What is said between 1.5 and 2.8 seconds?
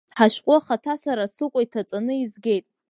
иҭаҵаны изгеит.